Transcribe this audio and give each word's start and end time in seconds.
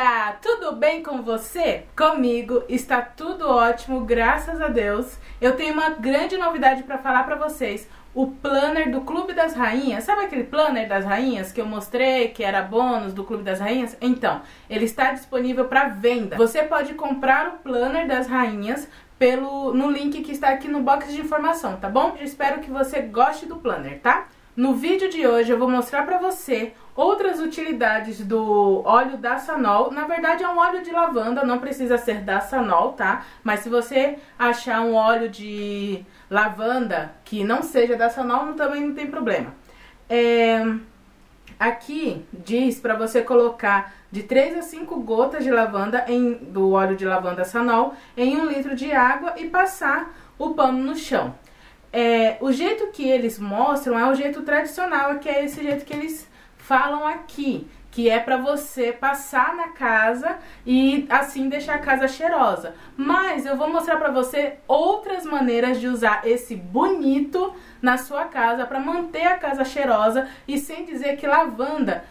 querida! 0.00 0.36
Tudo 0.40 0.72
bem 0.76 1.02
com 1.02 1.22
você? 1.22 1.84
Comigo 1.96 2.62
está 2.68 3.02
tudo 3.02 3.46
ótimo, 3.48 4.00
graças 4.00 4.60
a 4.60 4.68
Deus. 4.68 5.18
Eu 5.40 5.56
tenho 5.56 5.74
uma 5.74 5.90
grande 5.90 6.38
novidade 6.38 6.82
para 6.82 6.98
falar 6.98 7.24
para 7.24 7.36
vocês. 7.36 7.88
O 8.14 8.28
planner 8.28 8.90
do 8.90 9.02
Clube 9.02 9.34
das 9.34 9.54
Rainhas, 9.54 10.04
sabe 10.04 10.24
aquele 10.24 10.44
planner 10.44 10.88
das 10.88 11.04
rainhas 11.04 11.52
que 11.52 11.60
eu 11.60 11.66
mostrei, 11.66 12.28
que 12.28 12.42
era 12.42 12.62
bônus 12.62 13.12
do 13.12 13.22
Clube 13.22 13.44
das 13.44 13.60
Rainhas? 13.60 13.96
Então, 14.00 14.40
ele 14.68 14.84
está 14.84 15.12
disponível 15.12 15.66
para 15.66 15.88
venda. 15.88 16.36
Você 16.36 16.62
pode 16.62 16.94
comprar 16.94 17.48
o 17.48 17.58
planner 17.58 18.08
das 18.08 18.26
rainhas 18.26 18.88
pelo 19.18 19.72
no 19.74 19.90
link 19.90 20.22
que 20.22 20.32
está 20.32 20.48
aqui 20.48 20.66
no 20.66 20.80
box 20.80 21.12
de 21.12 21.20
informação, 21.20 21.76
tá 21.76 21.88
bom? 21.88 22.16
Eu 22.18 22.24
espero 22.24 22.60
que 22.60 22.70
você 22.70 23.00
goste 23.02 23.46
do 23.46 23.56
planner, 23.56 24.00
tá? 24.00 24.26
No 24.56 24.74
vídeo 24.74 25.08
de 25.08 25.26
hoje 25.26 25.52
eu 25.52 25.58
vou 25.58 25.70
mostrar 25.70 26.04
para 26.04 26.18
você 26.18 26.72
outras 27.00 27.40
utilidades 27.40 28.22
do 28.24 28.82
óleo 28.84 29.16
da 29.16 29.38
Sanol. 29.38 29.90
Na 29.90 30.04
verdade 30.04 30.44
é 30.44 30.48
um 30.48 30.58
óleo 30.58 30.82
de 30.82 30.90
lavanda, 30.90 31.42
não 31.44 31.58
precisa 31.58 31.96
ser 31.96 32.20
da 32.20 32.40
Sanol, 32.40 32.92
tá? 32.92 33.24
Mas 33.42 33.60
se 33.60 33.70
você 33.70 34.18
achar 34.38 34.82
um 34.82 34.94
óleo 34.94 35.30
de 35.30 36.04
lavanda 36.28 37.12
que 37.24 37.42
não 37.42 37.62
seja 37.62 37.96
da 37.96 38.10
Sanol, 38.10 38.52
também 38.52 38.86
não 38.86 38.94
tem 38.94 39.06
problema. 39.06 39.54
É... 40.08 40.62
Aqui 41.58 42.24
diz 42.32 42.78
para 42.80 42.94
você 42.94 43.20
colocar 43.22 43.92
de 44.10 44.22
3 44.22 44.58
a 44.58 44.62
5 44.62 45.00
gotas 45.00 45.44
de 45.44 45.50
lavanda 45.50 46.04
em, 46.08 46.34
do 46.34 46.72
óleo 46.72 46.96
de 46.96 47.04
lavanda 47.04 47.44
Sanol 47.44 47.94
em 48.16 48.36
um 48.36 48.46
litro 48.46 48.74
de 48.74 48.92
água 48.92 49.34
e 49.36 49.46
passar 49.46 50.14
o 50.38 50.54
pano 50.54 50.78
no 50.78 50.96
chão. 50.96 51.34
É, 51.92 52.38
o 52.40 52.50
jeito 52.50 52.86
que 52.88 53.06
eles 53.06 53.38
mostram 53.38 53.98
é 53.98 54.10
o 54.10 54.14
jeito 54.14 54.42
tradicional, 54.42 55.18
que 55.18 55.28
é 55.28 55.44
esse 55.44 55.62
jeito 55.62 55.84
que 55.84 55.92
eles 55.92 56.29
falam 56.70 57.04
aqui, 57.04 57.66
que 57.90 58.08
é 58.08 58.20
para 58.20 58.36
você 58.36 58.92
passar 58.92 59.56
na 59.56 59.70
casa 59.70 60.38
e 60.64 61.04
assim 61.10 61.48
deixar 61.48 61.74
a 61.74 61.78
casa 61.80 62.06
cheirosa. 62.06 62.76
Mas 62.96 63.44
eu 63.44 63.56
vou 63.56 63.68
mostrar 63.68 63.96
para 63.96 64.12
você 64.12 64.58
outras 64.68 65.24
maneiras 65.24 65.80
de 65.80 65.88
usar 65.88 66.24
esse 66.24 66.54
bonito 66.54 67.52
na 67.82 67.98
sua 67.98 68.26
casa 68.26 68.64
para 68.66 68.78
manter 68.78 69.26
a 69.26 69.36
casa 69.36 69.64
cheirosa 69.64 70.28
e 70.46 70.58
sem 70.58 70.84
dizer 70.84 71.16
que 71.16 71.26
lavanda 71.26 72.04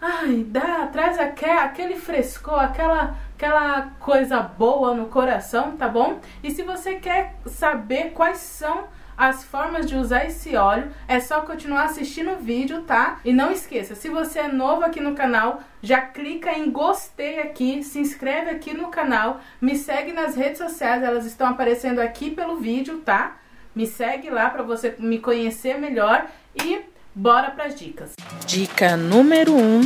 Ai, 0.00 0.44
dá, 0.46 0.86
traz 0.92 1.18
aquele 1.18 1.96
frescor, 1.96 2.60
aquela, 2.60 3.16
aquela 3.34 3.90
coisa 3.98 4.38
boa 4.38 4.94
no 4.94 5.06
coração, 5.06 5.76
tá 5.78 5.88
bom? 5.88 6.20
E 6.42 6.50
se 6.50 6.62
você 6.62 6.96
quer 6.96 7.34
saber 7.46 8.12
quais 8.12 8.36
são 8.36 8.84
as 9.16 9.44
formas 9.44 9.86
de 9.86 9.96
usar 9.96 10.26
esse 10.26 10.56
óleo, 10.56 10.90
é 11.06 11.20
só 11.20 11.40
continuar 11.40 11.84
assistindo 11.84 12.32
o 12.32 12.38
vídeo, 12.38 12.82
tá? 12.82 13.20
E 13.24 13.32
não 13.32 13.50
esqueça, 13.50 13.94
se 13.94 14.08
você 14.08 14.40
é 14.40 14.48
novo 14.48 14.84
aqui 14.84 15.00
no 15.00 15.14
canal, 15.14 15.62
já 15.82 16.00
clica 16.00 16.52
em 16.52 16.70
gostei 16.70 17.40
aqui, 17.40 17.82
se 17.82 17.98
inscreve 17.98 18.50
aqui 18.50 18.74
no 18.74 18.88
canal, 18.88 19.40
me 19.60 19.76
segue 19.76 20.12
nas 20.12 20.34
redes 20.34 20.58
sociais, 20.58 21.02
elas 21.02 21.26
estão 21.26 21.48
aparecendo 21.48 22.00
aqui 22.00 22.30
pelo 22.30 22.56
vídeo, 22.56 22.98
tá? 22.98 23.36
Me 23.74 23.86
segue 23.86 24.30
lá 24.30 24.50
para 24.50 24.62
você 24.62 24.94
me 24.98 25.18
conhecer 25.18 25.78
melhor 25.78 26.26
e 26.54 26.80
bora 27.14 27.50
para 27.50 27.64
as 27.64 27.74
dicas. 27.74 28.12
Dica 28.46 28.96
número 28.96 29.52
1: 29.52 29.58
um, 29.58 29.82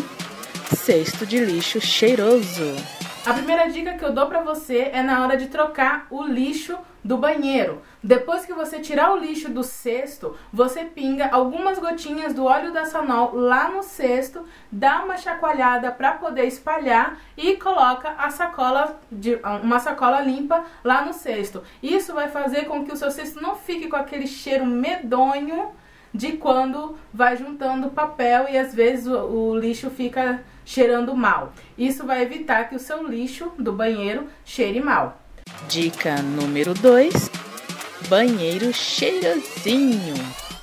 cesto 0.74 1.24
de 1.26 1.38
lixo 1.38 1.80
cheiroso. 1.80 2.76
A 3.26 3.34
primeira 3.34 3.68
dica 3.68 3.94
que 3.94 4.04
eu 4.04 4.12
dou 4.12 4.26
para 4.26 4.40
você 4.40 4.90
é 4.92 5.02
na 5.02 5.22
hora 5.22 5.36
de 5.36 5.48
trocar 5.48 6.06
o 6.10 6.22
lixo 6.22 6.78
do 7.08 7.16
banheiro. 7.16 7.80
Depois 8.04 8.44
que 8.44 8.52
você 8.52 8.80
tirar 8.80 9.14
o 9.14 9.16
lixo 9.16 9.48
do 9.48 9.64
cesto, 9.64 10.36
você 10.52 10.84
pinga 10.84 11.30
algumas 11.30 11.78
gotinhas 11.78 12.34
do 12.34 12.44
óleo 12.44 12.70
da 12.70 12.84
Sanol 12.84 13.34
lá 13.34 13.70
no 13.70 13.82
cesto, 13.82 14.44
dá 14.70 15.02
uma 15.02 15.16
chacoalhada 15.16 15.90
para 15.90 16.12
poder 16.12 16.44
espalhar 16.44 17.18
e 17.34 17.56
coloca 17.56 18.10
a 18.10 18.28
sacola 18.28 19.00
de 19.10 19.40
uma 19.62 19.78
sacola 19.78 20.20
limpa 20.20 20.66
lá 20.84 21.02
no 21.02 21.14
cesto. 21.14 21.62
Isso 21.82 22.12
vai 22.12 22.28
fazer 22.28 22.66
com 22.66 22.84
que 22.84 22.92
o 22.92 22.96
seu 22.96 23.10
cesto 23.10 23.40
não 23.40 23.56
fique 23.56 23.88
com 23.88 23.96
aquele 23.96 24.26
cheiro 24.26 24.66
medonho 24.66 25.70
de 26.12 26.32
quando 26.32 26.98
vai 27.12 27.38
juntando 27.38 27.88
papel 27.88 28.48
e 28.50 28.58
às 28.58 28.74
vezes 28.74 29.06
o, 29.06 29.16
o 29.18 29.58
lixo 29.58 29.88
fica 29.88 30.44
cheirando 30.62 31.16
mal. 31.16 31.54
Isso 31.78 32.04
vai 32.04 32.20
evitar 32.20 32.68
que 32.68 32.76
o 32.76 32.78
seu 32.78 33.02
lixo 33.02 33.50
do 33.58 33.72
banheiro 33.72 34.28
cheire 34.44 34.82
mal. 34.82 35.18
Dica 35.68 36.16
número 36.22 36.74
2: 36.74 37.30
banheiro 38.08 38.72
cheirosinho. 38.72 40.14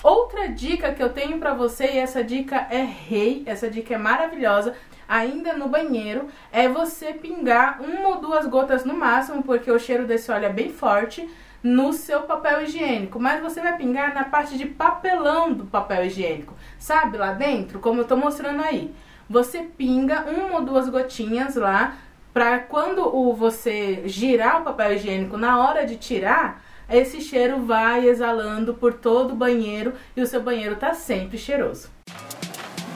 Outra 0.04 0.48
dica 0.50 0.92
que 0.92 1.02
eu 1.02 1.10
tenho 1.10 1.40
para 1.40 1.54
você, 1.54 1.86
e 1.86 1.98
essa 1.98 2.24
dica 2.24 2.68
é 2.70 2.84
rei, 2.84 3.44
essa 3.46 3.70
dica 3.70 3.96
é 3.96 3.98
maravilhosa, 3.98 4.76
ainda 5.08 5.54
no 5.54 5.68
banheiro, 5.68 6.28
é 6.52 6.70
você 6.70 7.14
pingar 7.14 7.82
uma 7.82 8.10
ou 8.10 8.22
duas 8.22 8.46
gotas 8.46 8.86
no 8.86 8.94
máximo, 8.94 9.44
porque 9.44 9.72
o 9.72 9.80
cheiro 9.80 10.06
desse 10.06 10.32
óleo 10.32 10.46
é 10.46 10.54
bem 10.54 10.70
forte, 10.70 11.28
no 11.64 11.92
seu 11.92 12.22
papel 12.22 12.62
higiênico. 12.62 13.20
Mas 13.20 13.42
você 13.42 13.60
vai 13.62 13.76
pingar 13.76 14.14
na 14.14 14.26
parte 14.26 14.58
de 14.58 14.66
papelão 14.68 15.52
do 15.52 15.66
papel 15.66 16.06
higiênico, 16.06 16.54
sabe? 16.78 17.18
Lá 17.18 17.34
dentro, 17.34 17.80
como 17.80 18.02
eu 18.02 18.06
tô 18.06 18.16
mostrando 18.16 18.62
aí. 18.62 18.94
Você 19.28 19.64
pinga 19.64 20.26
uma 20.28 20.60
ou 20.60 20.62
duas 20.64 20.88
gotinhas 20.88 21.56
lá 21.56 21.98
para 22.36 22.60
quando 22.60 23.00
o, 23.16 23.34
você 23.34 24.02
girar 24.08 24.60
o 24.60 24.66
papel 24.66 24.96
higiênico 24.96 25.38
na 25.38 25.58
hora 25.58 25.86
de 25.86 25.96
tirar, 25.96 26.62
esse 26.90 27.22
cheiro 27.22 27.66
vai 27.66 28.10
exalando 28.10 28.74
por 28.74 28.94
todo 28.94 29.32
o 29.32 29.36
banheiro 29.38 29.94
e 30.18 30.22
o 30.22 30.28
seu 30.28 30.44
banheiro 30.44 30.76
tá 30.76 30.94
sempre 30.94 31.38
cheiroso. 31.38 31.90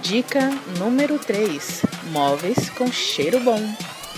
Dica 0.02 0.42
número 0.78 1.18
3: 1.18 1.86
móveis 2.12 2.70
com 2.72 2.92
cheiro 2.92 3.40
bom. 3.40 3.62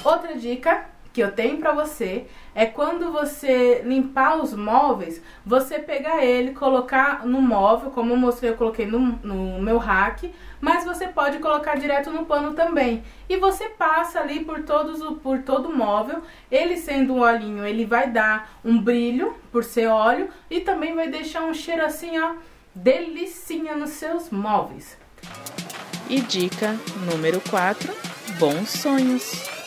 Outra 0.03 0.35
dica 0.35 0.85
que 1.13 1.21
eu 1.21 1.31
tenho 1.31 1.57
para 1.57 1.73
você 1.73 2.25
é 2.55 2.65
quando 2.65 3.11
você 3.11 3.81
limpar 3.85 4.37
os 4.37 4.53
móveis, 4.53 5.21
você 5.45 5.79
pegar 5.79 6.23
ele, 6.23 6.51
colocar 6.51 7.25
no 7.25 7.41
móvel, 7.41 7.91
como 7.91 8.13
eu 8.13 8.17
mostrei, 8.17 8.51
eu 8.51 8.57
coloquei 8.57 8.85
no, 8.85 8.99
no 8.99 9.61
meu 9.61 9.77
rack, 9.77 10.33
mas 10.59 10.85
você 10.85 11.07
pode 11.07 11.39
colocar 11.39 11.75
direto 11.75 12.11
no 12.11 12.25
pano 12.25 12.53
também. 12.53 13.03
E 13.27 13.37
você 13.37 13.69
passa 13.69 14.19
ali 14.19 14.43
por, 14.43 14.63
todos, 14.63 15.01
por 15.19 15.39
todo 15.39 15.69
o 15.69 15.75
móvel, 15.75 16.21
ele 16.49 16.77
sendo 16.77 17.13
um 17.13 17.21
olhinho, 17.21 17.65
ele 17.65 17.85
vai 17.85 18.09
dar 18.09 18.59
um 18.63 18.81
brilho 18.81 19.35
por 19.51 19.63
ser 19.63 19.87
óleo 19.87 20.29
e 20.49 20.61
também 20.61 20.95
vai 20.95 21.09
deixar 21.09 21.43
um 21.43 21.53
cheiro 21.53 21.85
assim, 21.85 22.19
ó, 22.19 22.35
delicinha 22.73 23.75
nos 23.75 23.91
seus 23.91 24.29
móveis. 24.29 24.97
E 26.09 26.19
dica 26.19 26.77
número 27.09 27.41
4, 27.49 27.93
bons 28.37 28.69
sonhos. 28.69 29.60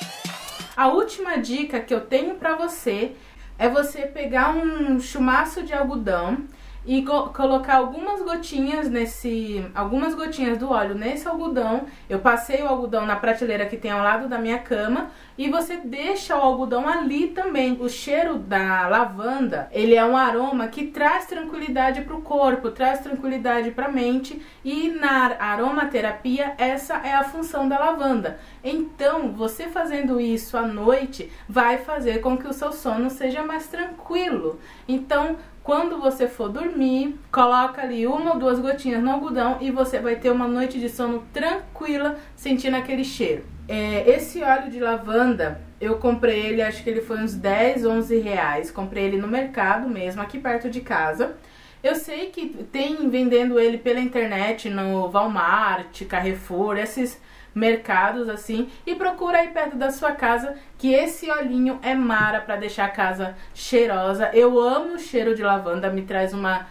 A 0.76 0.88
última 0.88 1.36
dica 1.36 1.78
que 1.80 1.94
eu 1.94 2.00
tenho 2.00 2.34
para 2.34 2.56
você 2.56 3.14
é 3.56 3.68
você 3.68 4.02
pegar 4.02 4.50
um 4.50 4.98
chumaço 4.98 5.62
de 5.62 5.72
algodão 5.72 6.44
e 6.86 7.02
colocar 7.02 7.76
algumas 7.76 8.20
gotinhas 8.22 8.90
nesse, 8.90 9.64
algumas 9.74 10.14
gotinhas 10.14 10.58
do 10.58 10.70
óleo 10.70 10.94
nesse 10.94 11.26
algodão. 11.26 11.86
Eu 12.08 12.18
passei 12.18 12.62
o 12.62 12.68
algodão 12.68 13.06
na 13.06 13.16
prateleira 13.16 13.66
que 13.66 13.76
tem 13.76 13.90
ao 13.90 14.02
lado 14.02 14.28
da 14.28 14.38
minha 14.38 14.58
cama 14.58 15.10
e 15.36 15.50
você 15.50 15.78
deixa 15.78 16.36
o 16.36 16.40
algodão 16.40 16.86
ali 16.86 17.28
também. 17.28 17.78
O 17.80 17.88
cheiro 17.88 18.36
da 18.36 18.86
lavanda, 18.86 19.68
ele 19.72 19.94
é 19.94 20.04
um 20.04 20.16
aroma 20.16 20.68
que 20.68 20.86
traz 20.86 21.26
tranquilidade 21.26 22.02
para 22.02 22.14
o 22.14 22.22
corpo, 22.22 22.70
traz 22.70 23.00
tranquilidade 23.00 23.70
para 23.70 23.86
a 23.86 23.92
mente 23.92 24.40
e 24.64 24.90
na 24.90 25.36
aromaterapia 25.38 26.54
essa 26.58 26.96
é 26.96 27.14
a 27.14 27.24
função 27.24 27.68
da 27.68 27.78
lavanda. 27.78 28.38
Então, 28.62 29.32
você 29.32 29.68
fazendo 29.68 30.20
isso 30.20 30.56
à 30.56 30.62
noite 30.62 31.30
vai 31.48 31.78
fazer 31.78 32.20
com 32.20 32.36
que 32.36 32.46
o 32.46 32.52
seu 32.52 32.72
sono 32.72 33.08
seja 33.08 33.42
mais 33.42 33.66
tranquilo. 33.68 34.58
Então, 34.86 35.36
quando 35.64 35.98
você 35.98 36.28
for 36.28 36.50
dormir, 36.50 37.19
coloca 37.32 37.80
ali 37.80 38.06
uma 38.06 38.34
ou 38.34 38.38
duas 38.38 38.58
gotinhas 38.58 39.02
no 39.02 39.10
algodão 39.10 39.56
e 39.62 39.70
você 39.70 39.98
vai 39.98 40.14
ter 40.14 40.30
uma 40.30 40.47
noite 40.47 40.78
de 40.78 40.91
sono 40.91 41.25
tranquila, 41.32 42.19
sentindo 42.37 42.76
aquele 42.76 43.02
cheiro. 43.02 43.46
É, 43.66 44.06
esse 44.11 44.43
óleo 44.43 44.70
de 44.70 44.78
lavanda, 44.78 45.62
eu 45.81 45.96
comprei 45.96 46.38
ele, 46.38 46.61
acho 46.61 46.84
que 46.84 46.90
ele 46.90 47.00
foi 47.00 47.16
uns 47.16 47.34
10, 47.34 47.87
11 47.87 48.19
reais. 48.19 48.70
Comprei 48.70 49.05
ele 49.05 49.16
no 49.16 49.26
mercado 49.26 49.88
mesmo, 49.88 50.20
aqui 50.20 50.38
perto 50.38 50.69
de 50.69 50.82
casa. 50.82 51.34
Eu 51.82 51.94
sei 51.94 52.26
que 52.26 52.46
tem 52.70 53.08
vendendo 53.08 53.58
ele 53.58 53.78
pela 53.78 54.00
internet 54.00 54.69
no 54.69 55.08
Walmart, 55.08 56.05
Carrefour, 56.05 56.76
esses 56.76 57.19
mercados 57.54 58.28
assim 58.28 58.68
e 58.86 58.94
procura 58.94 59.38
aí 59.38 59.48
perto 59.48 59.76
da 59.76 59.90
sua 59.90 60.12
casa 60.12 60.56
que 60.76 60.92
esse 60.92 61.30
olhinho 61.30 61.78
é 61.82 61.94
mara 61.94 62.40
para 62.40 62.56
deixar 62.56 62.86
a 62.86 62.90
casa 62.90 63.36
cheirosa. 63.54 64.30
Eu 64.32 64.58
amo 64.58 64.94
o 64.94 64.98
cheiro 64.98 65.34
de 65.34 65.42
lavanda, 65.42 65.90
me 65.90 66.02
traz 66.02 66.32
uma 66.32 66.66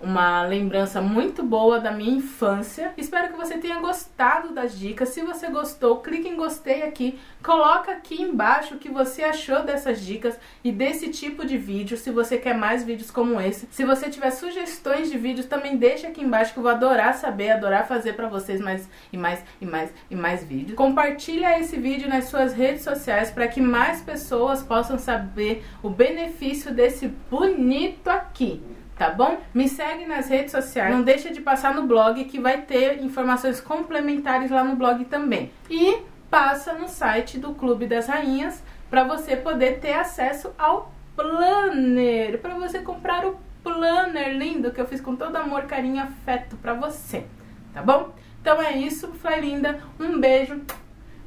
uma 0.00 0.42
lembrança 0.42 1.00
muito 1.00 1.42
boa 1.42 1.78
da 1.78 1.90
minha 1.90 2.16
infância. 2.16 2.92
Espero 2.96 3.28
que 3.28 3.36
você 3.36 3.58
tenha 3.58 3.80
gostado 3.80 4.54
das 4.54 4.78
dicas. 4.78 5.10
Se 5.10 5.22
você 5.22 5.48
gostou, 5.48 6.00
clique 6.00 6.28
em 6.28 6.36
gostei 6.36 6.82
aqui. 6.82 7.18
Coloca 7.42 7.92
aqui 7.92 8.20
embaixo 8.20 8.74
o 8.74 8.78
que 8.78 8.88
você 8.88 9.22
achou 9.22 9.62
dessas 9.62 10.00
dicas 10.00 10.38
e 10.64 10.72
desse 10.72 11.08
tipo 11.08 11.46
de 11.46 11.56
vídeo, 11.56 11.96
se 11.96 12.10
você 12.10 12.38
quer 12.38 12.54
mais 12.54 12.84
vídeos 12.84 13.10
como 13.10 13.40
esse. 13.40 13.68
Se 13.70 13.84
você 13.84 14.08
tiver 14.08 14.30
sugestões 14.30 15.10
de 15.10 15.18
vídeos, 15.18 15.46
também 15.46 15.76
deixa 15.76 16.08
aqui 16.08 16.22
embaixo 16.22 16.52
que 16.52 16.58
eu 16.58 16.62
vou 16.62 16.72
adorar 16.72 17.14
saber, 17.14 17.50
adorar 17.50 17.86
fazer 17.86 18.14
para 18.14 18.28
vocês 18.28 18.60
mais 18.60 18.88
e 19.12 19.16
mais 19.16 19.44
e 19.60 19.66
mais 19.66 19.92
e 20.10 20.16
mais 20.16 20.44
vídeos. 20.44 20.76
Compartilha 20.76 21.58
esse 21.58 21.76
vídeo 21.78 22.08
nas 22.08 22.24
suas 22.24 22.52
redes 22.52 22.82
sociais 22.82 23.30
para 23.30 23.48
que 23.48 23.60
mais 23.60 24.00
pessoas 24.00 24.62
possam 24.62 24.98
saber 24.98 25.64
o 25.82 25.90
benefício 25.90 26.72
desse 26.72 27.08
bonito 27.30 28.08
aqui 28.08 28.62
tá 29.00 29.08
bom? 29.08 29.38
Me 29.54 29.66
segue 29.66 30.04
nas 30.04 30.28
redes 30.28 30.52
sociais, 30.52 30.94
não 30.94 31.00
deixa 31.00 31.30
de 31.30 31.40
passar 31.40 31.72
no 31.72 31.84
blog 31.84 32.22
que 32.26 32.38
vai 32.38 32.60
ter 32.60 33.02
informações 33.02 33.58
complementares 33.58 34.50
lá 34.50 34.62
no 34.62 34.76
blog 34.76 35.06
também. 35.06 35.50
E 35.70 36.02
passa 36.30 36.74
no 36.74 36.86
site 36.86 37.38
do 37.38 37.54
Clube 37.54 37.86
das 37.86 38.08
Rainhas 38.08 38.62
para 38.90 39.02
você 39.02 39.36
poder 39.36 39.80
ter 39.80 39.94
acesso 39.94 40.50
ao 40.58 40.92
planner, 41.16 42.38
para 42.40 42.54
você 42.56 42.80
comprar 42.80 43.24
o 43.24 43.40
planner 43.64 44.36
lindo 44.36 44.70
que 44.70 44.82
eu 44.82 44.86
fiz 44.86 45.00
com 45.00 45.16
todo 45.16 45.34
amor, 45.34 45.62
carinho 45.62 45.96
e 45.96 46.00
afeto 46.00 46.58
para 46.58 46.74
você, 46.74 47.24
tá 47.72 47.80
bom? 47.80 48.10
Então 48.42 48.60
é 48.60 48.76
isso, 48.76 49.08
Fly 49.14 49.40
Linda, 49.40 49.80
um 49.98 50.20
beijo, 50.20 50.60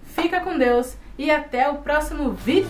fica 0.04 0.40
com 0.42 0.60
Deus 0.60 0.96
e 1.18 1.31
até 1.31 1.68
o 1.68 1.80
próximo 1.80 2.34
vídeo! 2.34 2.70